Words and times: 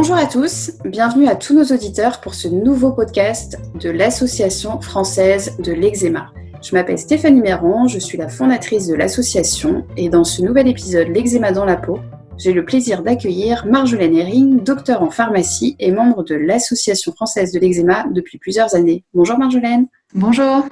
Bonjour 0.00 0.14
à 0.14 0.26
tous, 0.26 0.70
bienvenue 0.84 1.26
à 1.26 1.34
tous 1.34 1.54
nos 1.54 1.74
auditeurs 1.74 2.20
pour 2.20 2.34
ce 2.34 2.46
nouveau 2.46 2.92
podcast 2.92 3.58
de 3.80 3.90
l'Association 3.90 4.80
française 4.80 5.56
de 5.58 5.72
l'eczéma. 5.72 6.30
Je 6.62 6.72
m'appelle 6.76 7.00
Stéphanie 7.00 7.40
Méron, 7.40 7.88
je 7.88 7.98
suis 7.98 8.16
la 8.16 8.28
fondatrice 8.28 8.86
de 8.86 8.94
l'association 8.94 9.84
et 9.96 10.08
dans 10.08 10.22
ce 10.22 10.40
nouvel 10.40 10.68
épisode 10.68 11.08
L'eczéma 11.08 11.50
dans 11.50 11.64
la 11.64 11.74
peau, 11.74 11.98
j'ai 12.38 12.52
le 12.52 12.64
plaisir 12.64 13.02
d'accueillir 13.02 13.66
Marjolaine 13.66 14.14
Herring, 14.14 14.62
docteur 14.62 15.02
en 15.02 15.10
pharmacie 15.10 15.74
et 15.80 15.90
membre 15.90 16.22
de 16.22 16.36
l'Association 16.36 17.10
française 17.10 17.50
de 17.50 17.58
l'eczéma 17.58 18.04
depuis 18.12 18.38
plusieurs 18.38 18.76
années. 18.76 19.02
Bonjour 19.14 19.36
Marjolaine. 19.36 19.88
Bonjour. 20.14 20.64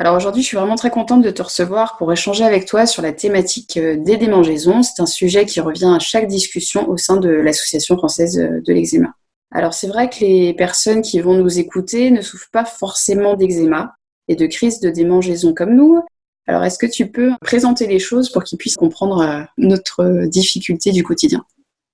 Alors 0.00 0.14
aujourd'hui, 0.14 0.42
je 0.42 0.46
suis 0.46 0.56
vraiment 0.56 0.76
très 0.76 0.90
contente 0.90 1.22
de 1.22 1.30
te 1.30 1.42
recevoir 1.42 1.96
pour 1.96 2.12
échanger 2.12 2.44
avec 2.44 2.66
toi 2.66 2.86
sur 2.86 3.02
la 3.02 3.12
thématique 3.12 3.76
euh, 3.76 3.96
des 3.96 4.16
démangeaisons. 4.16 4.84
C'est 4.84 5.02
un 5.02 5.06
sujet 5.06 5.44
qui 5.44 5.60
revient 5.60 5.92
à 5.92 5.98
chaque 5.98 6.28
discussion 6.28 6.88
au 6.88 6.96
sein 6.96 7.16
de 7.16 7.28
l'Association 7.28 7.96
française 7.96 8.38
euh, 8.38 8.60
de 8.64 8.72
l'eczéma. 8.72 9.08
Alors 9.50 9.74
c'est 9.74 9.88
vrai 9.88 10.08
que 10.08 10.20
les 10.20 10.54
personnes 10.54 11.02
qui 11.02 11.18
vont 11.18 11.34
nous 11.34 11.58
écouter 11.58 12.12
ne 12.12 12.20
souffrent 12.20 12.50
pas 12.52 12.64
forcément 12.64 13.34
d'eczéma 13.34 13.94
et 14.28 14.36
de 14.36 14.46
crise 14.46 14.78
de 14.78 14.88
démangeaison 14.88 15.52
comme 15.52 15.74
nous. 15.74 16.00
Alors 16.46 16.62
est-ce 16.62 16.78
que 16.78 16.86
tu 16.86 17.10
peux 17.10 17.32
présenter 17.40 17.88
les 17.88 17.98
choses 17.98 18.30
pour 18.30 18.44
qu'ils 18.44 18.58
puissent 18.58 18.76
comprendre 18.76 19.20
euh, 19.20 19.42
notre 19.56 20.26
difficulté 20.26 20.92
du 20.92 21.02
quotidien? 21.02 21.44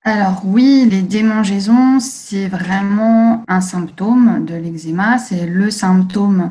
Alors 0.02 0.42
oui, 0.44 0.86
les 0.90 1.00
démangeaisons, 1.00 2.00
c'est 2.00 2.48
vraiment 2.48 3.42
un 3.48 3.62
symptôme 3.62 4.44
de 4.44 4.54
l'eczéma. 4.54 5.16
C'est 5.16 5.46
le 5.46 5.70
symptôme 5.70 6.50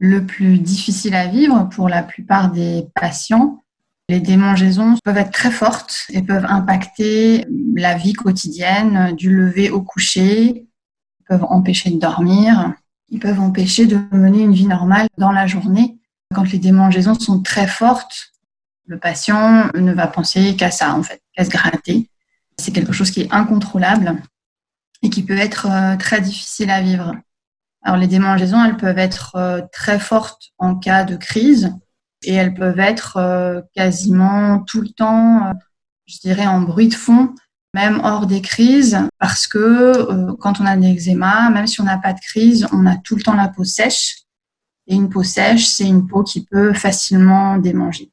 le 0.00 0.24
plus 0.24 0.58
difficile 0.58 1.14
à 1.14 1.28
vivre 1.28 1.68
pour 1.68 1.88
la 1.88 2.02
plupart 2.02 2.50
des 2.50 2.86
patients. 2.94 3.62
Les 4.08 4.18
démangeaisons 4.18 4.96
peuvent 5.04 5.18
être 5.18 5.30
très 5.30 5.52
fortes 5.52 6.06
et 6.08 6.22
peuvent 6.22 6.46
impacter 6.46 7.46
la 7.76 7.96
vie 7.96 8.14
quotidienne, 8.14 9.14
du 9.14 9.30
lever 9.30 9.70
au 9.70 9.82
coucher, 9.82 10.66
peuvent 11.28 11.44
empêcher 11.44 11.90
de 11.90 12.00
dormir, 12.00 12.72
ils 13.10 13.20
peuvent 13.20 13.38
empêcher 13.40 13.86
de 13.86 14.00
mener 14.10 14.42
une 14.42 14.54
vie 14.54 14.66
normale 14.66 15.06
dans 15.18 15.30
la 15.30 15.46
journée. 15.46 15.98
Quand 16.34 16.50
les 16.50 16.58
démangeaisons 16.58 17.18
sont 17.18 17.40
très 17.42 17.68
fortes, 17.68 18.32
le 18.86 18.98
patient 18.98 19.68
ne 19.74 19.92
va 19.92 20.06
penser 20.06 20.56
qu'à 20.56 20.70
ça, 20.70 20.94
en 20.94 21.02
fait, 21.02 21.22
qu'à 21.36 21.44
se 21.44 21.50
gratter. 21.50 22.08
C'est 22.58 22.72
quelque 22.72 22.92
chose 22.92 23.10
qui 23.10 23.20
est 23.22 23.32
incontrôlable 23.32 24.20
et 25.02 25.10
qui 25.10 25.22
peut 25.22 25.36
être 25.36 25.66
euh, 25.70 25.96
très 25.96 26.20
difficile 26.20 26.70
à 26.70 26.82
vivre. 26.82 27.14
Alors 27.82 27.98
les 27.98 28.06
démangeaisons, 28.06 28.62
elles 28.64 28.76
peuvent 28.76 28.98
être 28.98 29.36
euh, 29.36 29.62
très 29.72 29.98
fortes 29.98 30.52
en 30.58 30.74
cas 30.74 31.04
de 31.04 31.16
crise 31.16 31.74
et 32.22 32.34
elles 32.34 32.52
peuvent 32.52 32.78
être 32.78 33.16
euh, 33.16 33.62
quasiment 33.74 34.60
tout 34.60 34.82
le 34.82 34.90
temps, 34.90 35.46
euh, 35.46 35.52
je 36.06 36.18
dirais, 36.18 36.46
en 36.46 36.60
bruit 36.60 36.88
de 36.88 36.94
fond, 36.94 37.34
même 37.72 38.00
hors 38.04 38.26
des 38.26 38.42
crises, 38.42 38.98
parce 39.18 39.46
que 39.46 40.34
quand 40.40 40.60
on 40.60 40.66
a 40.66 40.76
de 40.76 40.82
l'eczéma, 40.82 41.50
même 41.50 41.68
si 41.68 41.80
on 41.80 41.84
n'a 41.84 41.98
pas 41.98 42.12
de 42.12 42.18
crise, 42.20 42.66
on 42.72 42.84
a 42.84 42.96
tout 42.96 43.14
le 43.14 43.22
temps 43.22 43.34
la 43.34 43.48
peau 43.48 43.64
sèche. 43.64 44.24
Et 44.88 44.96
une 44.96 45.08
peau 45.08 45.22
sèche, 45.22 45.66
c'est 45.66 45.86
une 45.86 46.08
peau 46.08 46.24
qui 46.24 46.44
peut 46.44 46.74
facilement 46.74 47.58
démanger. 47.58 48.10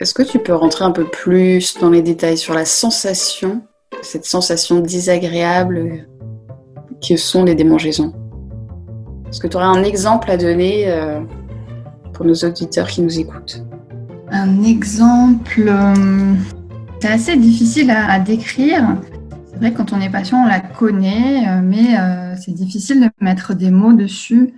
Est-ce 0.00 0.14
que 0.14 0.22
tu 0.22 0.38
peux 0.38 0.54
rentrer 0.54 0.86
un 0.86 0.90
peu 0.90 1.04
plus 1.04 1.76
dans 1.78 1.90
les 1.90 2.00
détails 2.00 2.38
sur 2.38 2.54
la 2.54 2.64
sensation, 2.64 3.62
cette 4.00 4.24
sensation 4.24 4.80
désagréable 4.80 6.08
que 7.06 7.16
sont 7.18 7.44
les 7.44 7.54
démangeaisons? 7.54 8.21
Est-ce 9.32 9.40
que 9.40 9.46
tu 9.46 9.56
aurais 9.56 9.64
un 9.64 9.82
exemple 9.82 10.30
à 10.30 10.36
donner 10.36 10.90
euh, 10.90 11.22
pour 12.12 12.26
nos 12.26 12.34
auditeurs 12.34 12.86
qui 12.86 13.00
nous 13.00 13.18
écoutent? 13.18 13.64
Un 14.30 14.62
exemple, 14.62 15.64
euh, 15.66 16.34
c'est 17.00 17.08
assez 17.08 17.36
difficile 17.38 17.90
à, 17.90 18.18
décrire. 18.18 18.94
C'est 19.50 19.56
vrai 19.56 19.72
que 19.72 19.78
quand 19.78 19.94
on 19.94 20.02
est 20.02 20.10
patient, 20.10 20.44
on 20.44 20.46
la 20.46 20.60
connaît, 20.60 21.48
euh, 21.48 21.62
mais 21.62 21.96
c'est 22.36 22.52
difficile 22.52 23.00
de 23.00 23.08
mettre 23.24 23.54
des 23.54 23.70
mots 23.70 23.94
dessus. 23.94 24.52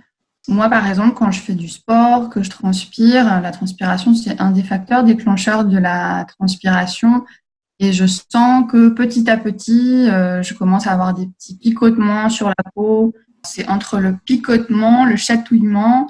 Moi, 0.49 0.67
par 0.67 0.85
exemple, 0.87 1.13
quand 1.15 1.31
je 1.31 1.39
fais 1.39 1.55
du 1.55 1.69
sport, 1.69 2.29
que 2.29 2.43
je 2.43 2.49
transpire, 2.49 3.41
la 3.41 3.51
transpiration, 3.51 4.13
c'est 4.13 4.41
un 4.41 4.51
des 4.51 4.61
facteurs 4.61 5.05
déclencheurs 5.05 5.63
de 5.63 5.77
la 5.77 6.25
transpiration. 6.37 7.23
Et 7.79 7.93
je 7.93 8.05
sens 8.05 8.65
que 8.69 8.89
petit 8.89 9.29
à 9.29 9.37
petit, 9.37 10.07
je 10.07 10.53
commence 10.53 10.85
à 10.85 10.91
avoir 10.91 11.13
des 11.13 11.27
petits 11.27 11.55
picotements 11.55 12.29
sur 12.29 12.49
la 12.49 12.71
peau, 12.75 13.13
c'est 13.45 13.67
entre 13.69 13.99
le 13.99 14.17
picotement, 14.25 15.05
le 15.05 15.15
chatouillement, 15.15 16.07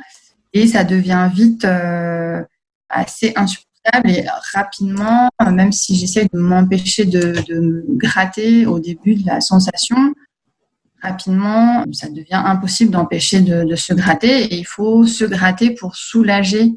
et 0.54 0.68
ça 0.68 0.84
devient 0.84 1.30
vite 1.34 1.66
euh, 1.66 2.42
assez 2.90 3.34
insupportable 3.36 4.10
et 4.10 4.26
rapidement, 4.54 5.30
même 5.52 5.72
si 5.72 5.96
j'essaie 5.96 6.28
de 6.32 6.40
m'empêcher 6.40 7.06
de, 7.06 7.34
me 7.50 7.84
gratter 7.98 8.66
au 8.66 8.80
début 8.80 9.16
de 9.16 9.26
la 9.28 9.42
sensation, 9.42 10.14
rapidement, 11.02 11.84
ça 11.92 12.10
devient 12.10 12.42
impossible 12.46 12.92
d'empêcher 12.92 13.42
de, 13.42 13.76
se 13.76 13.94
gratter 13.94 14.46
et 14.46 14.58
il 14.58 14.66
faut 14.66 15.06
se 15.06 15.26
gratter 15.26 15.72
pour 15.72 15.96
soulager 15.96 16.74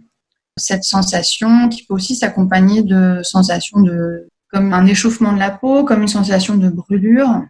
cette 0.57 0.85
sensation 0.85 1.69
qui 1.69 1.85
peut 1.85 1.95
aussi 1.95 2.15
s'accompagner 2.15 2.83
de 2.83 3.21
sensations 3.23 3.81
de 3.81 4.29
comme 4.51 4.73
un 4.73 4.87
échauffement 4.87 5.33
de 5.33 5.39
la 5.39 5.51
peau, 5.51 5.85
comme 5.85 6.03
une 6.03 6.09
sensation 6.09 6.57
de 6.57 6.69
brûlure. 6.69 7.43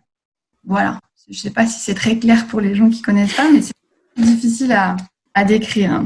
Voilà. 0.65 0.99
Je 1.28 1.37
ne 1.37 1.41
sais 1.41 1.50
pas 1.50 1.66
si 1.66 1.78
c'est 1.78 1.94
très 1.94 2.19
clair 2.19 2.47
pour 2.47 2.61
les 2.61 2.75
gens 2.75 2.89
qui 2.89 3.00
ne 3.00 3.05
connaissent 3.05 3.34
pas, 3.34 3.50
mais 3.50 3.61
c'est 3.61 3.75
difficile 4.16 4.72
à, 4.72 4.97
décrire. 5.44 6.05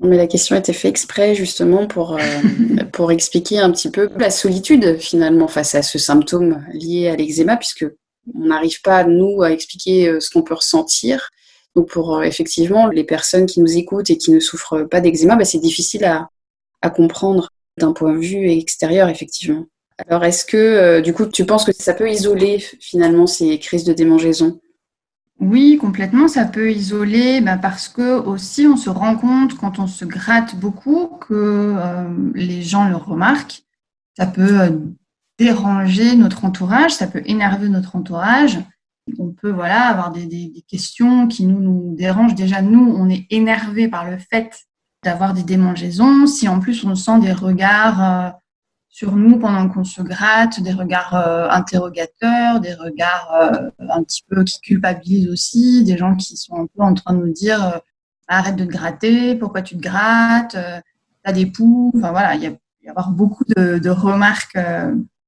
Mais 0.00 0.16
la 0.16 0.26
question 0.26 0.56
était 0.56 0.72
faite 0.72 0.90
exprès 0.90 1.34
justement 1.34 1.86
pour, 1.86 2.16
euh, 2.16 2.18
pour 2.92 3.12
expliquer 3.12 3.58
un 3.58 3.70
petit 3.70 3.90
peu 3.90 4.08
la 4.16 4.30
solitude 4.30 4.98
finalement 4.98 5.48
face 5.48 5.74
à 5.74 5.82
ce 5.82 5.98
symptôme 5.98 6.64
lié 6.72 7.08
à 7.08 7.16
l'eczéma, 7.16 7.56
puisque 7.56 7.84
on 8.34 8.46
n'arrive 8.46 8.80
pas, 8.80 9.04
nous, 9.04 9.42
à 9.42 9.52
expliquer 9.52 10.08
euh, 10.08 10.18
ce 10.18 10.30
qu'on 10.30 10.42
peut 10.42 10.54
ressentir. 10.54 11.28
Donc 11.76 11.90
pour 11.90 12.16
euh, 12.16 12.22
effectivement 12.22 12.88
les 12.88 13.04
personnes 13.04 13.46
qui 13.46 13.60
nous 13.60 13.76
écoutent 13.76 14.10
et 14.10 14.16
qui 14.16 14.32
ne 14.32 14.40
souffrent 14.40 14.88
pas 14.88 15.02
d'eczéma, 15.02 15.36
bah, 15.36 15.44
c'est 15.44 15.60
difficile 15.60 16.04
à, 16.04 16.30
à 16.80 16.88
comprendre 16.90 17.50
d'un 17.78 17.92
point 17.92 18.14
de 18.14 18.18
vue 18.18 18.50
extérieur, 18.50 19.08
effectivement. 19.08 19.66
Alors, 20.08 20.24
est-ce 20.24 20.44
que, 20.44 20.56
euh, 20.56 21.00
du 21.00 21.12
coup, 21.12 21.26
tu 21.26 21.44
penses 21.44 21.64
que 21.64 21.72
ça 21.72 21.94
peut 21.94 22.10
isoler 22.10 22.58
finalement 22.58 23.26
ces 23.26 23.58
crises 23.58 23.84
de 23.84 23.92
démangeaison? 23.92 24.60
Oui, 25.40 25.76
complètement, 25.76 26.28
ça 26.28 26.44
peut 26.44 26.70
isoler 26.70 27.40
bah, 27.40 27.56
parce 27.56 27.88
que 27.88 28.20
aussi 28.20 28.66
on 28.66 28.76
se 28.76 28.88
rend 28.88 29.16
compte 29.16 29.56
quand 29.56 29.80
on 29.80 29.88
se 29.88 30.04
gratte 30.04 30.54
beaucoup 30.54 31.08
que 31.20 31.74
euh, 31.76 32.30
les 32.34 32.62
gens 32.62 32.88
le 32.88 32.94
remarquent. 32.94 33.64
Ça 34.16 34.26
peut 34.26 34.60
euh, 34.60 34.70
déranger 35.38 36.14
notre 36.14 36.44
entourage, 36.44 36.92
ça 36.92 37.08
peut 37.08 37.22
énerver 37.24 37.68
notre 37.68 37.96
entourage. 37.96 38.60
On 39.18 39.30
peut 39.30 39.50
voilà 39.50 39.88
avoir 39.88 40.12
des, 40.12 40.64
questions 40.68 41.26
qui 41.26 41.44
nous, 41.44 41.58
nous 41.58 41.96
dérangent. 41.96 42.36
Déjà, 42.36 42.62
nous, 42.62 42.94
on 42.96 43.08
est 43.08 43.26
énervé 43.30 43.88
par 43.88 44.08
le 44.08 44.18
fait 44.18 44.60
d'avoir 45.02 45.34
des 45.34 45.42
démangeaisons. 45.42 46.28
Si 46.28 46.46
en 46.46 46.60
plus 46.60 46.84
on 46.84 46.94
sent 46.94 47.18
des 47.18 47.32
regards 47.32 48.38
sur 48.92 49.16
nous 49.16 49.38
pendant 49.38 49.70
qu'on 49.70 49.84
se 49.84 50.02
gratte, 50.02 50.60
des 50.60 50.72
regards 50.72 51.14
euh, 51.14 51.48
interrogateurs, 51.48 52.60
des 52.60 52.74
regards 52.74 53.32
euh, 53.32 53.70
un 53.88 54.02
petit 54.04 54.22
peu 54.28 54.44
qui 54.44 54.60
culpabilisent 54.60 55.30
aussi, 55.30 55.82
des 55.82 55.96
gens 55.96 56.14
qui 56.14 56.36
sont 56.36 56.56
un 56.56 56.66
peu 56.66 56.82
en 56.82 56.92
train 56.92 57.14
de 57.14 57.24
nous 57.24 57.32
dire 57.32 57.64
euh, 57.66 57.78
arrête 58.28 58.54
de 58.54 58.66
te 58.66 58.70
gratter, 58.70 59.34
pourquoi 59.34 59.62
tu 59.62 59.76
te 59.76 59.80
grattes, 59.80 60.56
t'as 61.24 61.32
des 61.32 61.46
poux, 61.46 61.90
enfin 61.96 62.10
voilà, 62.10 62.34
il 62.34 62.42
y 62.42 62.46
a, 62.46 62.52
avoir 62.90 63.10
beaucoup 63.10 63.44
de, 63.44 63.88
remarques 63.88 64.58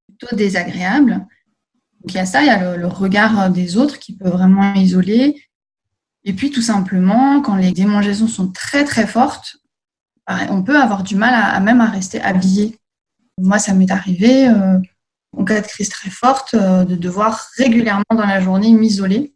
plutôt 0.08 0.36
désagréables. 0.36 1.12
Donc 1.12 2.12
il 2.12 2.14
y 2.14 2.18
a 2.18 2.26
ça, 2.26 2.42
il 2.42 2.46
y 2.46 2.50
a 2.50 2.76
le, 2.76 2.86
regard 2.86 3.50
des 3.50 3.76
autres 3.76 3.98
qui 3.98 4.16
peut 4.16 4.28
vraiment 4.28 4.74
isoler. 4.74 5.42
Et 6.24 6.32
puis 6.32 6.50
tout 6.50 6.62
simplement, 6.62 7.40
quand 7.42 7.56
les 7.56 7.72
démangeaisons 7.72 8.28
sont 8.28 8.52
très 8.52 8.84
très 8.84 9.06
fortes, 9.06 9.56
on 10.50 10.62
peut 10.62 10.78
avoir 10.78 11.02
du 11.02 11.16
mal 11.16 11.34
à 11.34 11.60
même 11.60 11.80
à 11.80 11.86
rester 11.86 12.20
habillé 12.20 12.78
moi, 13.38 13.58
ça 13.58 13.74
m'est 13.74 13.90
arrivé, 13.90 14.48
euh, 14.48 14.78
en 15.36 15.44
cas 15.44 15.60
de 15.60 15.66
crise 15.66 15.88
très 15.88 16.10
forte, 16.10 16.54
euh, 16.54 16.84
de 16.84 16.96
devoir 16.96 17.48
régulièrement 17.56 18.04
dans 18.10 18.26
la 18.26 18.40
journée 18.40 18.72
m'isoler 18.72 19.34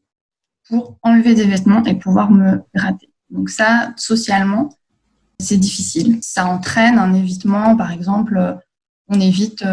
pour 0.69 0.99
enlever 1.03 1.35
des 1.35 1.47
vêtements 1.47 1.83
et 1.85 1.95
pouvoir 1.95 2.31
me 2.31 2.63
gratter. 2.75 3.11
Donc 3.31 3.51
ça, 3.51 3.93
socialement, 3.97 4.69
c'est 5.41 5.57
difficile. 5.57 6.19
Ça 6.23 6.47
entraîne 6.47 6.99
un 6.99 7.15
évitement, 7.15 7.77
par 7.77 7.91
exemple, 7.91 8.37
euh, 8.37 8.55
on 9.09 9.19
évite 9.21 9.65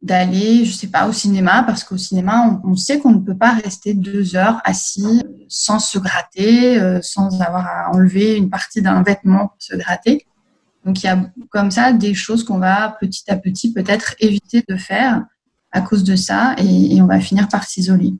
d'aller, 0.00 0.64
je 0.64 0.72
sais 0.72 0.86
pas, 0.86 1.06
au 1.06 1.12
cinéma, 1.12 1.62
parce 1.62 1.84
qu'au 1.84 1.98
cinéma, 1.98 2.58
on, 2.64 2.74
sait 2.74 2.98
qu'on 2.98 3.10
ne 3.10 3.18
peut 3.18 3.36
pas 3.36 3.52
rester 3.52 3.92
deux 3.92 4.34
heures 4.34 4.62
assis 4.64 5.22
sans 5.46 5.78
se 5.78 5.98
gratter, 5.98 6.80
sans 7.02 7.42
avoir 7.42 7.66
à 7.66 7.90
enlever 7.94 8.34
une 8.34 8.48
partie 8.48 8.80
d'un 8.80 9.02
vêtement 9.02 9.48
pour 9.48 9.56
se 9.58 9.76
gratter. 9.76 10.26
Donc 10.86 11.02
il 11.02 11.06
y 11.06 11.08
a 11.08 11.18
comme 11.50 11.72
ça 11.72 11.92
des 11.92 12.14
choses 12.14 12.44
qu'on 12.44 12.58
va 12.58 12.96
petit 13.00 13.28
à 13.28 13.36
petit 13.36 13.72
peut-être 13.72 14.14
éviter 14.20 14.62
de 14.68 14.76
faire 14.76 15.24
à 15.72 15.80
cause 15.80 16.04
de 16.04 16.14
ça 16.14 16.54
et, 16.58 17.02
on 17.02 17.06
va 17.06 17.18
finir 17.18 17.48
par 17.48 17.64
s'isoler. 17.64 18.14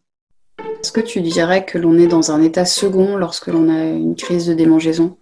Est-ce 0.81 0.91
que 0.91 1.01
tu 1.01 1.21
dirais 1.23 1.65
que 1.65 1.79
l'on 1.79 1.97
est 1.97 2.09
dans 2.09 2.33
un 2.33 2.43
état 2.43 2.65
second 2.65 3.17
lorsque 3.17 3.47
l'on 3.47 3.69
a 3.69 3.83
une 3.85 4.17
crise 4.17 4.47
de 4.47 4.55
démangeaison? 4.55 5.17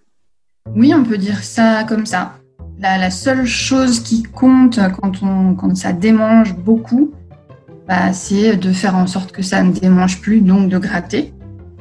Oui, 0.75 0.94
on 0.94 1.05
peut 1.05 1.19
dire 1.19 1.44
ça 1.44 1.85
comme 1.85 2.06
ça. 2.06 2.32
La, 2.79 3.11
seule 3.11 3.44
chose 3.44 4.00
qui 4.00 4.23
compte 4.23 4.81
quand, 5.00 5.23
on, 5.23 5.55
quand 5.55 5.76
ça 5.76 5.93
démange 5.93 6.56
beaucoup, 6.56 7.12
bah, 7.87 8.12
c'est 8.14 8.56
de 8.56 8.73
faire 8.73 8.97
en 8.97 9.06
sorte 9.06 9.32
que 9.32 9.43
ça 9.43 9.62
ne 9.62 9.73
démange 9.73 10.20
plus, 10.23 10.40
donc 10.40 10.70
de 10.70 10.79
gratter. 10.79 11.35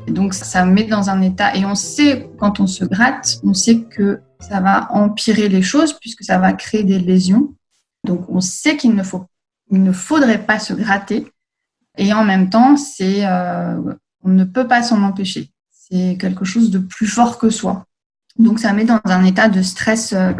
Et 0.07 0.11
donc 0.11 0.33
ça 0.33 0.65
met 0.65 0.83
dans 0.83 1.09
un 1.09 1.21
état, 1.21 1.55
et 1.55 1.65
on 1.65 1.75
sait 1.75 2.29
quand 2.37 2.59
on 2.59 2.67
se 2.67 2.83
gratte, 2.83 3.39
on 3.43 3.53
sait 3.53 3.79
que 3.79 4.19
ça 4.47 4.59
va 4.59 4.91
empirer 4.91 5.49
les 5.49 5.61
choses 5.61 5.93
puisque 5.99 6.23
ça 6.23 6.37
va 6.37 6.53
créer 6.53 6.83
des 6.83 6.99
lésions. 6.99 7.55
Donc 8.03 8.29
on 8.29 8.41
sait 8.41 8.77
qu'il 8.77 8.93
ne, 8.95 9.91
faudrait 9.93 10.45
pas 10.45 10.59
se 10.59 10.73
gratter, 10.73 11.25
et 11.97 12.13
en 12.13 12.23
même 12.23 12.49
temps, 12.49 12.75
euh, 13.01 13.93
on 14.23 14.29
ne 14.29 14.43
peut 14.43 14.67
pas 14.67 14.83
s'en 14.83 15.01
empêcher. 15.03 15.51
C'est 15.71 16.17
quelque 16.19 16.45
chose 16.45 16.71
de 16.71 16.79
plus 16.79 17.07
fort 17.07 17.37
que 17.37 17.49
soi. 17.49 17.85
Donc 18.37 18.59
ça 18.59 18.73
met 18.73 18.85
dans 18.85 18.99
un 19.05 19.23
état 19.25 19.47
de 19.47 19.61
stress 19.61 20.13
euh, 20.13 20.33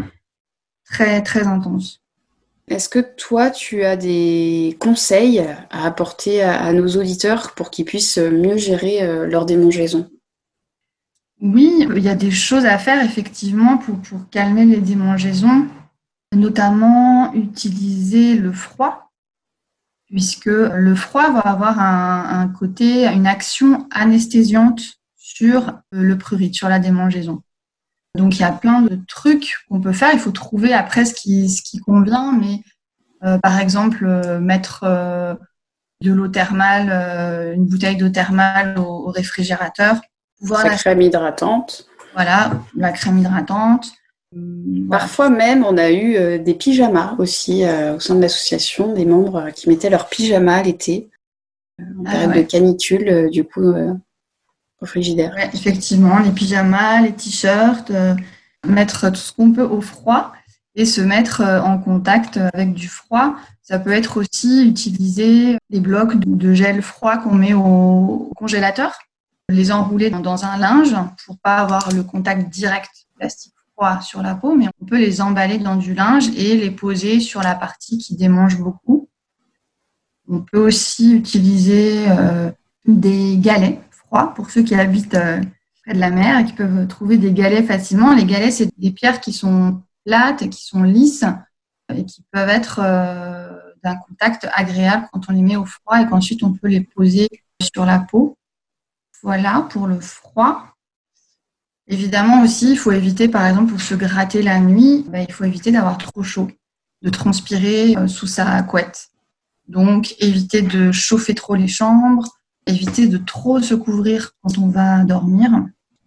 très 0.86 1.22
très 1.22 1.48
intense. 1.48 2.02
Est-ce 2.68 2.90
que 2.90 3.00
toi, 3.00 3.52
tu 3.52 3.84
as 3.84 3.98
des 3.98 4.78
conseils 4.80 5.40
à 5.70 5.86
apporter 5.86 6.42
à, 6.42 6.72
nos 6.72 6.88
auditeurs 6.96 7.54
pour 7.56 7.70
qu'ils 7.70 7.86
puissent 7.86 8.18
mieux 8.18 8.58
gérer 8.58 9.04
euh, 9.04 9.28
leur 9.28 9.46
démangeaison? 9.46 10.10
Oui, 11.44 11.86
il 11.94 12.02
y 12.02 12.08
a 12.08 12.16
des 12.16 12.32
choses 12.32 12.66
à 12.66 12.78
faire 12.78 13.04
effectivement 13.04 13.78
pour, 13.78 14.00
calmer 14.32 14.64
les 14.64 14.80
démangeaisons, 14.80 15.68
notamment 16.34 17.34
utiliser 17.34 18.36
le 18.36 18.54
froid, 18.54 19.12
puisque 20.06 20.46
le 20.46 20.96
froid 20.96 21.32
va 21.32 21.42
avoir 21.42 21.82
un, 21.82 22.48
côté, 22.48 23.06
une 23.08 23.28
action 23.28 23.90
anesthésiante 23.92 25.02
sur 25.18 25.82
le 25.92 26.18
prurit, 26.18 26.54
sur 26.54 26.70
la 26.70 26.80
démangeaison. 26.80 27.44
Donc 28.16 28.38
il 28.38 28.42
y 28.42 28.46
a 28.46 28.54
plein 28.54 28.82
de 28.82 28.98
trucs 29.06 29.66
qu'on 29.68 29.82
peut 29.82 29.92
faire. 29.92 30.14
Il 30.14 30.20
faut 30.20 30.32
trouver 30.32 30.74
après 30.74 31.04
ce 31.04 31.14
qui, 31.14 31.50
ce 31.50 31.62
qui 31.62 31.80
convient, 31.80 32.32
mais 32.32 32.64
euh, 33.26 33.38
par 33.40 33.60
exemple 33.60 34.06
euh, 34.06 34.40
mettre 34.40 34.86
euh, 34.86 35.36
de 36.00 36.14
l'eau 36.14 36.30
thermale, 36.30 37.54
une 37.54 37.66
bouteille 37.66 37.98
d'eau 37.98 38.10
thermale 38.10 38.80
au, 38.80 39.08
réfrigérateur. 39.08 40.00
Voir 40.44 40.66
la 40.66 40.76
crème 40.76 41.02
hydratante. 41.02 41.88
Voilà, 42.14 42.52
la 42.76 42.92
crème 42.92 43.20
hydratante. 43.20 43.92
Parfois 44.90 45.30
même, 45.30 45.64
on 45.64 45.78
a 45.78 45.92
eu 45.92 46.40
des 46.40 46.54
pyjamas 46.54 47.16
aussi 47.18 47.64
au 47.66 48.00
sein 48.00 48.16
de 48.16 48.22
l'association, 48.22 48.94
des 48.94 49.06
membres 49.06 49.50
qui 49.52 49.70
mettaient 49.70 49.90
leur 49.90 50.10
pyjama 50.10 50.62
l'été, 50.64 51.10
en 51.80 52.04
ah 52.06 52.12
période 52.12 52.34
de 52.34 52.42
canicule, 52.42 53.30
du 53.30 53.44
coup, 53.44 53.74
frigidaire. 54.86 55.36
effectivement, 55.54 56.20
les 56.20 56.32
pyjamas, 56.32 57.02
les 57.02 57.14
t-shirts, 57.14 57.92
euh, 57.92 58.16
mettre 58.68 59.10
tout 59.10 59.18
ce 59.18 59.32
qu'on 59.34 59.52
peut 59.52 59.64
au 59.64 59.82
froid 59.82 60.34
et 60.76 60.86
se 60.86 61.02
mettre 61.02 61.42
euh, 61.42 61.62
en 61.62 61.78
contact 61.78 62.40
avec 62.54 62.74
du 62.74 62.88
froid. 62.88 63.36
Ça 63.62 63.80
peut 63.80 63.92
être 63.92 64.18
aussi 64.18 64.68
utiliser 64.68 65.58
des 65.70 65.80
blocs 65.80 66.16
de 66.18 66.54
gel 66.54 66.82
froid 66.82 67.18
qu'on 67.18 67.36
met 67.36 67.54
au 67.54 68.32
congélateur, 68.36 68.98
les 69.54 69.72
enrouler 69.72 70.10
dans 70.10 70.46
un 70.46 70.58
linge 70.58 70.96
pour 71.26 71.38
pas 71.40 71.58
avoir 71.58 71.92
le 71.94 72.04
contact 72.04 72.50
direct 72.50 72.92
plastique 73.18 73.54
froid 73.74 74.02
sur 74.02 74.22
la 74.22 74.36
peau, 74.36 74.56
mais 74.56 74.68
on 74.82 74.86
peut 74.86 75.00
les 75.00 75.22
emballer 75.22 75.58
dans 75.58 75.76
du 75.76 75.94
linge 75.94 76.30
et 76.36 76.58
les 76.58 76.72
poser 76.72 77.20
sur 77.20 77.42
la 77.42 77.56
partie 77.56 77.98
qui 77.98 78.16
démange 78.16 78.60
beaucoup. 78.60 79.10
On 80.30 80.42
peut 80.42 80.60
aussi 80.60 81.14
utiliser 81.14 82.06
euh, 82.10 82.52
des 82.86 83.38
galets 83.38 83.82
pour 84.36 84.52
ceux 84.52 84.62
qui 84.62 84.76
habitent 84.76 85.16
euh, 85.16 85.42
près 85.84 85.94
de 85.94 86.00
la 86.00 86.12
mer 86.12 86.40
et 86.40 86.46
qui 86.46 86.54
peuvent 86.54 86.88
trouver 86.88 87.18
des 87.18 87.34
galets 87.34 87.66
facilement. 87.66 88.14
Les 88.14 88.26
galets, 88.26 88.52
c'est 88.52 88.70
des 88.78 88.92
pierres 88.92 89.20
qui 89.20 89.34
sont 89.34 89.82
plates 90.06 90.50
qui 90.50 90.64
sont 90.64 90.84
lisses 90.84 91.26
et 91.94 92.06
qui 92.06 92.24
peuvent 92.32 92.50
être 92.50 92.80
euh, 92.84 93.58
d'un 93.84 93.96
contact 93.96 94.48
agréable 94.54 95.08
quand 95.12 95.30
on 95.30 95.34
les 95.34 95.42
met 95.42 95.56
au 95.56 95.66
froid 95.66 96.02
et 96.02 96.08
qu'ensuite 96.08 96.44
on 96.44 96.54
peut 96.54 96.68
les 96.68 96.82
poser 96.82 97.28
sur 97.62 97.86
la 97.86 98.00
peau. 98.00 98.38
Voilà 99.24 99.66
pour 99.70 99.88
le 99.88 100.02
froid. 100.02 100.66
Évidemment 101.88 102.44
aussi, 102.44 102.72
il 102.72 102.78
faut 102.78 102.92
éviter, 102.92 103.30
par 103.30 103.46
exemple, 103.48 103.72
pour 103.72 103.82
se 103.82 103.96
gratter 103.96 104.42
la 104.42 104.60
nuit, 104.60 105.06
ben, 105.08 105.26
il 105.28 105.34
faut 105.34 105.46
éviter 105.46 105.72
d'avoir 105.72 105.98
trop 105.98 106.24
chaud, 106.24 106.50
de 107.02 107.10
transpirer 107.10 107.96
euh, 107.96 108.08
sous 108.08 108.28
sa 108.28 108.62
couette. 108.64 109.10
Donc, 109.70 110.16
éviter 110.20 110.62
de 110.62 110.92
chauffer 110.92 111.36
trop 111.36 111.56
les 111.56 111.70
chambres, 111.70 112.28
éviter 112.68 113.08
de 113.08 113.18
trop 113.18 113.62
se 113.62 113.76
couvrir 113.76 114.32
quand 114.42 114.58
on 114.58 114.68
va 114.68 115.06
dormir 115.06 115.52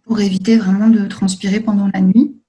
pour 0.03 0.19
éviter 0.19 0.57
vraiment 0.57 0.87
de 0.87 1.07
transpirer 1.07 1.59
pendant 1.59 1.89
la 1.91 2.01
nuit. 2.01 2.39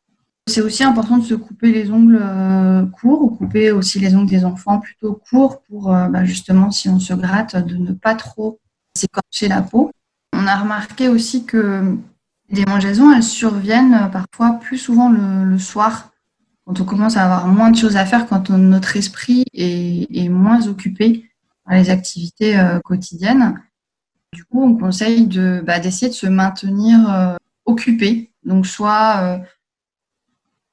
C'est 0.46 0.60
aussi 0.60 0.84
important 0.84 1.16
de 1.16 1.24
se 1.24 1.34
couper 1.34 1.72
les 1.72 1.90
ongles 1.90 2.20
euh, 2.20 2.84
courts 2.86 3.22
ou 3.22 3.30
couper 3.30 3.70
aussi 3.70 4.00
les 4.00 4.14
ongles 4.14 4.30
des 4.30 4.44
enfants 4.44 4.80
plutôt 4.80 5.18
courts 5.30 5.62
pour 5.62 5.94
euh, 5.94 6.08
bah, 6.08 6.24
justement, 6.26 6.70
si 6.70 6.90
on 6.90 7.00
se 7.00 7.14
gratte, 7.14 7.56
de 7.56 7.76
ne 7.76 7.92
pas 7.92 8.14
trop 8.14 8.60
s'écorcher 8.94 9.48
la 9.48 9.62
peau. 9.62 9.90
A 10.48 10.56
remarqué 10.56 11.08
aussi 11.08 11.44
que 11.44 11.98
les 12.48 12.64
démangeaisons, 12.64 13.12
elles 13.12 13.22
surviennent 13.22 14.08
parfois 14.10 14.58
plus 14.58 14.78
souvent 14.78 15.10
le, 15.10 15.58
soir, 15.58 16.10
quand 16.64 16.80
on 16.80 16.86
commence 16.86 17.18
à 17.18 17.24
avoir 17.24 17.48
moins 17.48 17.70
de 17.70 17.76
choses 17.76 17.98
à 17.98 18.06
faire, 18.06 18.26
quand 18.26 18.48
notre 18.48 18.96
esprit 18.96 19.44
est, 19.52 20.30
moins 20.30 20.66
occupé 20.66 21.30
par 21.66 21.74
les 21.74 21.90
activités 21.90 22.58
euh, 22.58 22.80
quotidiennes. 22.80 23.60
Du 24.32 24.42
coup, 24.46 24.62
on 24.62 24.74
conseille 24.74 25.26
bah, 25.62 25.80
d'essayer 25.80 26.08
de 26.08 26.16
se 26.16 26.26
maintenir 26.26 26.98
euh, 27.10 27.36
occupé. 27.66 28.32
Donc, 28.42 28.66
soit 28.66 29.16
euh, 29.18 29.38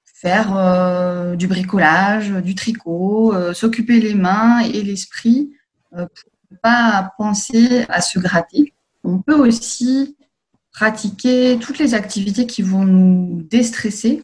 faire 0.05 0.55
euh, 0.55 1.35
du 1.35 1.47
bricolage, 1.47 2.31
du 2.31 2.55
tricot, 2.55 3.53
s'occuper 3.53 3.99
les 3.99 4.13
mains 4.13 4.59
et 4.59 4.81
l'esprit 4.81 5.51
pour 5.91 6.07
ne 6.51 6.57
pas 6.63 7.11
penser 7.17 7.85
à 7.89 7.99
se 7.99 8.19
gratter. 8.19 8.74
On 9.05 9.19
peut 9.19 9.35
aussi 9.35 10.17
pratiquer 10.71 11.59
toutes 11.59 11.77
les 11.77 11.93
activités 11.93 12.47
qui 12.47 12.63
vont 12.63 12.83
nous 12.83 13.43
déstresser, 13.43 14.23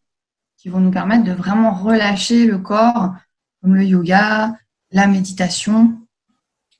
qui 0.57 0.69
vont 0.69 0.79
nous 0.79 0.91
permettre 0.91 1.23
de 1.23 1.31
vraiment 1.31 1.73
relâcher 1.73 2.45
le 2.45 2.57
corps, 2.57 3.13
comme 3.61 3.75
le 3.75 3.83
yoga, 3.83 4.55
la 4.91 5.07
méditation, 5.07 5.97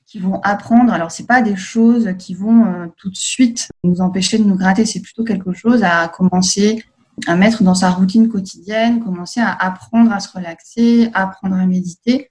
qui 0.04 0.18
vont 0.18 0.40
apprendre. 0.42 0.92
Alors, 0.92 1.12
c'est 1.12 1.26
pas 1.26 1.42
des 1.42 1.56
choses 1.56 2.10
qui 2.18 2.34
vont 2.34 2.66
euh, 2.66 2.86
tout 2.96 3.08
de 3.08 3.16
suite 3.16 3.70
nous 3.84 4.00
empêcher 4.00 4.36
de 4.36 4.44
nous 4.44 4.56
gratter. 4.56 4.84
C'est 4.84 5.00
plutôt 5.00 5.24
quelque 5.24 5.52
chose 5.52 5.82
à 5.84 6.08
commencer 6.08 6.84
à 7.26 7.36
mettre 7.36 7.62
dans 7.62 7.74
sa 7.74 7.90
routine 7.90 8.28
quotidienne, 8.28 9.02
commencer 9.02 9.40
à 9.40 9.52
apprendre 9.52 10.12
à 10.12 10.20
se 10.20 10.36
relaxer, 10.36 11.08
apprendre 11.14 11.54
à 11.54 11.66
méditer. 11.66 12.30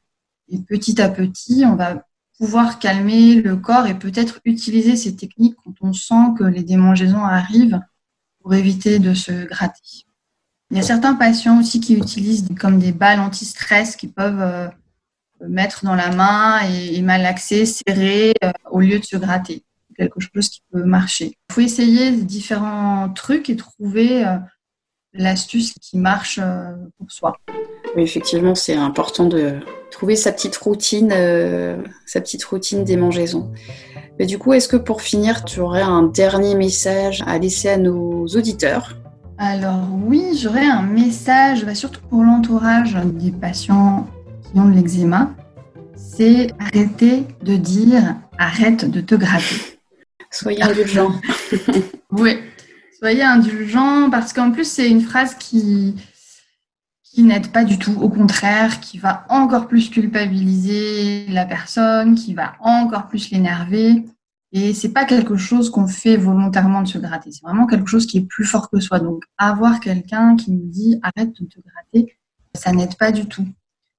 Et 0.50 0.60
petit 0.60 1.02
à 1.02 1.08
petit, 1.08 1.64
on 1.66 1.76
va 1.76 2.04
pouvoir 2.42 2.80
calmer 2.80 3.36
le 3.36 3.56
corps 3.56 3.86
et 3.86 3.94
peut-être 3.94 4.40
utiliser 4.46 4.96
ces 4.96 5.16
techniques 5.16 5.56
quand 5.64 5.76
on 5.82 5.94
sent 5.94 6.34
que 6.40 6.44
les 6.44 6.64
démangeaisons 6.64 7.24
arrivent 7.24 7.80
pour 8.42 8.56
éviter 8.56 8.98
de 8.98 9.14
se 9.14 9.46
gratter. 9.46 10.08
Il 10.72 10.78
y 10.78 10.80
a 10.80 10.84
certains 10.84 11.14
patients 11.14 11.60
aussi 11.60 11.80
qui 11.80 11.94
utilisent 11.94 12.48
comme 12.60 12.80
des 12.80 12.94
balles 12.94 13.20
anti-stress 13.20 13.96
qui 13.96 14.08
peuvent 14.08 14.42
euh, 14.42 14.68
mettre 15.48 15.86
dans 15.86 15.94
la 15.94 16.10
main 16.10 16.62
et, 16.68 17.00
malaxer, 17.04 17.68
serrer 17.68 18.34
euh, 18.44 18.52
au 18.72 18.80
lieu 18.80 18.98
de 18.98 19.06
se 19.06 19.18
gratter. 19.18 19.64
Quelque 19.96 20.20
chose 20.20 20.50
qui 20.50 20.64
peut 20.72 20.84
marcher. 20.84 21.38
Il 21.52 21.54
faut 21.54 21.62
essayer 21.62 22.10
différents 22.10 23.10
trucs 23.10 23.52
et 23.52 23.56
trouver 23.56 24.26
euh, 24.26 24.38
l'astuce 25.14 25.76
qui 25.80 26.00
marche 26.00 26.40
euh, 26.42 26.72
pour 26.98 27.12
soi. 27.12 27.38
Effectivement, 27.96 28.56
c'est 28.56 28.74
important 28.74 29.28
de 29.28 29.60
trouver 29.92 30.16
sa 30.16 30.32
petite 30.32 30.56
routine, 30.58 31.14
sa 32.06 32.22
petite 32.22 32.44
routine 32.44 32.84
démangeaison. 32.84 33.52
Mais 34.20 34.26
du 34.26 34.38
coup, 34.38 34.54
est-ce 34.54 34.68
que 34.68 34.78
pour 34.78 35.02
finir, 35.02 35.46
tu 35.46 35.60
aurais 35.60 35.82
un 35.82 36.04
dernier 36.04 36.56
message 36.56 37.24
à 37.28 37.38
laisser 37.38 37.70
à 37.70 37.78
nos 37.78 38.26
auditeurs? 38.28 38.98
Alors 39.38 39.88
oui, 40.06 40.38
j'aurais 40.40 40.68
un 40.68 40.84
message, 40.84 41.66
bah, 41.66 41.74
surtout 41.74 42.02
pour 42.10 42.24
l'entourage 42.24 42.96
des 43.06 43.32
patients 43.32 44.08
de 44.54 44.72
l'eczéma, 44.72 45.32
c'est 45.96 46.52
arrêter 46.60 47.24
de 47.42 47.56
dire 47.56 48.16
arrête 48.38 48.90
de 48.90 49.02
te 49.02 49.16
gratter. 49.16 49.56
Soyez 50.32 50.62
indulgent. 50.62 51.12
oui, 52.12 52.38
soyez 53.00 53.24
indulgent 53.24 54.10
parce 54.12 54.32
qu'en 54.32 54.52
plus 54.52 54.66
c'est 54.66 54.90
une 54.90 55.02
phrase 55.02 55.36
qui 55.36 55.96
qui 57.14 57.24
n'aide 57.24 57.52
pas 57.52 57.66
du 57.66 57.78
tout, 57.78 57.94
au 58.00 58.10
contraire, 58.10 58.80
qui 58.80 58.98
va 58.98 59.26
encore 59.30 59.68
plus 59.68 59.90
culpabiliser 59.90 61.26
la 61.28 61.46
personne, 61.46 62.16
qui 62.16 62.34
va 62.34 62.54
encore 62.62 63.08
plus 63.08 63.32
l'énerver. 63.32 64.06
Et 64.54 64.74
c'est 64.74 64.94
pas 64.94 65.06
quelque 65.06 65.36
chose 65.36 65.70
qu'on 65.70 65.88
fait 65.88 66.16
volontairement 66.16 66.82
de 66.82 66.88
se 66.88 66.98
gratter. 66.98 67.32
C'est 67.32 67.44
vraiment 67.44 67.68
quelque 67.68 67.88
chose 67.88 68.06
qui 68.06 68.20
est 68.20 68.26
plus 68.26 68.46
fort 68.46 68.70
que 68.70 68.80
soi. 68.80 69.00
Donc, 69.00 69.24
avoir 69.38 69.82
quelqu'un 69.82 70.36
qui 70.38 70.52
nous 70.52 70.68
dit 70.68 71.00
arrête 71.04 71.34
de 71.40 71.46
te 71.46 71.60
gratter, 71.60 72.18
ça 72.56 72.72
n'aide 72.72 72.96
pas 72.96 73.12
du 73.12 73.26
tout. 73.26 73.48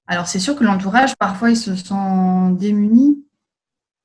Alors 0.07 0.26
c'est 0.26 0.38
sûr 0.38 0.57
que 0.57 0.64
l'entourage, 0.64 1.16
parfois, 1.16 1.50
il 1.50 1.57
se 1.57 1.75
sent 1.76 2.54
démuni. 2.59 3.25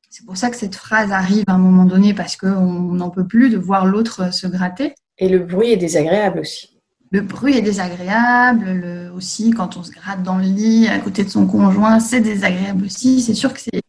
C'est 0.10 0.26
pour 0.26 0.38
ça 0.38 0.50
que 0.50 0.56
cette 0.56 0.76
phrase 0.76 1.12
arrive 1.12 1.46
à 1.48 1.54
un 1.54 1.58
moment 1.58 1.86
donné, 1.86 2.14
parce 2.14 2.36
qu'on 2.36 2.94
n'en 2.94 3.10
peut 3.10 3.28
plus 3.28 3.50
de 3.50 3.58
voir 3.58 3.86
l'autre 3.86 4.34
se 4.34 4.48
gratter. 4.48 4.96
Et 5.18 5.30
le 5.30 5.40
bruit 5.40 5.72
est 5.72 5.78
désagréable 5.78 6.40
aussi. 6.40 6.77
Le 7.12 7.22
bruit 7.22 7.56
est 7.56 7.62
désagréable, 7.62 9.12
aussi 9.16 9.52
quand 9.52 9.78
on 9.78 9.84
se 9.84 9.92
gratte 9.92 10.24
dans 10.24 10.38
le 10.38 10.44
lit 10.44 10.88
à 10.88 11.00
côté 11.00 11.24
de 11.24 11.30
son 11.30 11.48
conjoint, 11.48 12.00
c'est 12.00 12.20
désagréable 12.20 12.86
aussi. 12.86 13.22
C'est 13.22 13.34
sûr 13.34 13.54
que 13.54 13.62
c'est 13.62 13.82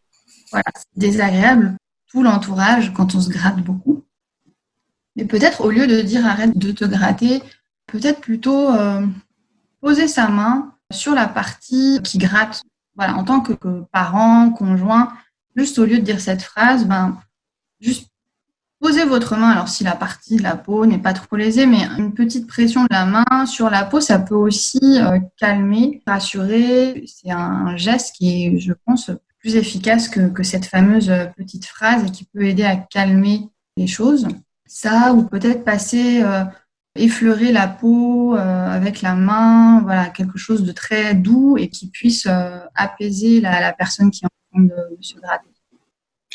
voilà, 0.50 0.64
désagréable 0.96 1.76
tout 2.10 2.22
l'entourage 2.22 2.92
quand 2.94 3.14
on 3.14 3.20
se 3.20 3.28
gratte 3.28 3.58
beaucoup. 3.58 4.04
Mais 5.16 5.24
peut-être 5.24 5.62
au 5.62 5.70
lieu 5.70 5.86
de 5.86 6.00
dire 6.00 6.26
arrête 6.26 6.56
de 6.56 6.72
te 6.72 6.84
gratter, 6.84 7.42
peut-être 7.86 8.20
plutôt 8.20 8.70
euh, 8.70 9.04
poser 9.80 10.08
sa 10.08 10.28
main 10.28 10.74
sur 10.92 11.14
la 11.14 11.26
partie 11.26 12.00
qui 12.04 12.18
gratte. 12.18 12.62
Voilà, 12.96 13.14
en 13.16 13.24
tant 13.24 13.40
que, 13.40 13.52
que, 13.52 13.82
parent, 13.92 14.50
conjoint, 14.50 15.12
juste 15.54 15.78
au 15.78 15.84
lieu 15.84 15.98
de 15.98 16.04
dire 16.04 16.20
cette 16.20 16.42
phrase, 16.42 16.84
ben, 16.84 17.20
juste 17.80 18.07
Posez 18.88 19.04
votre 19.04 19.36
main, 19.36 19.50
alors 19.50 19.68
si 19.68 19.84
la 19.84 19.94
partie 19.94 20.36
de 20.36 20.42
la 20.42 20.56
peau 20.56 20.86
n'est 20.86 20.96
pas 20.96 21.12
trop 21.12 21.36
lésée, 21.36 21.66
mais 21.66 21.84
une 21.98 22.14
petite 22.14 22.46
pression 22.46 22.84
de 22.84 22.88
la 22.90 23.04
main 23.04 23.44
sur 23.44 23.68
la 23.68 23.84
peau, 23.84 24.00
ça 24.00 24.18
peut 24.18 24.34
aussi 24.34 24.80
euh, 24.82 25.18
calmer, 25.36 26.02
rassurer. 26.06 27.04
C'est 27.06 27.30
un 27.30 27.76
geste 27.76 28.14
qui 28.16 28.46
est, 28.46 28.58
je 28.58 28.72
pense, 28.86 29.10
plus 29.40 29.56
efficace 29.56 30.08
que, 30.08 30.42
cette 30.42 30.64
fameuse 30.64 31.12
petite 31.36 31.66
phrase 31.66 32.02
et 32.06 32.10
qui 32.10 32.24
peut 32.24 32.44
aider 32.44 32.64
à 32.64 32.76
calmer 32.76 33.50
les 33.76 33.86
choses. 33.86 34.26
Ça, 34.64 35.12
ou 35.12 35.22
peut-être 35.24 35.64
passer, 35.64 36.22
euh, 36.22 36.44
effleurer 36.94 37.52
la 37.52 37.68
peau 37.68 38.36
euh, 38.36 38.70
avec 38.70 39.02
la 39.02 39.14
main, 39.14 39.82
voilà, 39.82 40.06
quelque 40.06 40.38
chose 40.38 40.62
de 40.62 40.72
très 40.72 41.12
doux 41.12 41.58
et 41.58 41.68
qui 41.68 41.90
puisse 41.90 42.26
apaiser 42.74 43.42
la, 43.42 43.70
personne 43.74 44.10
qui 44.10 44.24
est 44.24 44.28
en 44.28 44.50
train 44.50 44.62
de, 44.62 44.96
de 44.96 45.02
se 45.02 45.16
gratter. 45.16 45.50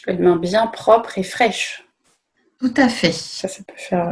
Une 0.06 0.20
main 0.20 0.36
bien 0.36 0.68
propre 0.68 1.18
et 1.18 1.24
fraîche. 1.24 1.84
Tout 2.64 2.74
à 2.78 2.88
fait. 2.88 3.12
Ça, 3.12 3.50
ça 3.50 3.62
peut 3.68 3.74
faire 3.76 4.10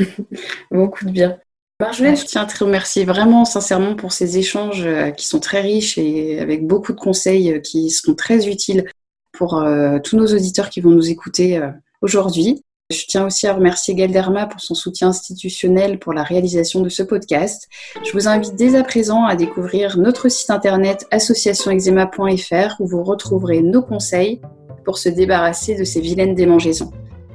euh, 0.00 0.04
beaucoup 0.70 1.04
de 1.04 1.10
bien. 1.10 1.38
Marjolaine, 1.80 2.16
je 2.16 2.24
tiens 2.24 2.42
à 2.42 2.46
te 2.46 2.62
remercier 2.62 3.04
vraiment 3.04 3.44
sincèrement 3.44 3.96
pour 3.96 4.12
ces 4.12 4.38
échanges 4.38 4.84
euh, 4.86 5.10
qui 5.10 5.26
sont 5.26 5.40
très 5.40 5.62
riches 5.62 5.98
et 5.98 6.38
avec 6.38 6.64
beaucoup 6.64 6.92
de 6.92 7.00
conseils 7.00 7.54
euh, 7.54 7.58
qui 7.58 7.90
seront 7.90 8.14
très 8.14 8.46
utiles 8.46 8.84
pour 9.32 9.64
tous 10.04 10.16
nos 10.16 10.26
auditeurs 10.26 10.68
qui 10.68 10.80
vont 10.80 10.90
nous 10.90 11.08
écouter 11.08 11.58
aujourd'hui. 12.02 12.62
Je 12.90 13.06
tiens 13.08 13.26
aussi 13.26 13.46
à 13.46 13.54
remercier 13.54 13.94
Galderma 13.94 14.46
pour 14.46 14.60
son 14.60 14.74
soutien 14.74 15.08
institutionnel 15.08 15.98
pour 15.98 16.12
la 16.12 16.22
réalisation 16.22 16.82
de 16.82 16.90
ce 16.90 17.02
podcast. 17.02 17.66
Je 18.04 18.12
vous 18.12 18.28
invite 18.28 18.54
dès 18.54 18.76
à 18.76 18.84
présent 18.84 19.24
à 19.24 19.34
découvrir 19.34 19.96
notre 19.96 20.28
site 20.28 20.50
internet 20.50 21.06
associationexema.fr 21.10 22.76
où 22.78 22.86
vous 22.86 23.02
retrouverez 23.02 23.62
nos 23.62 23.82
conseils 23.82 24.42
pour 24.84 24.98
se 24.98 25.08
débarrasser 25.08 25.76
de 25.76 25.84
ces 25.84 26.02
vilaines 26.02 26.34
démangeaisons. 26.34 26.92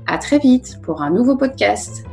À 0.07 0.17
très 0.17 0.39
vite 0.39 0.79
pour 0.81 1.01
un 1.01 1.09
nouveau 1.09 1.35
podcast. 1.35 2.05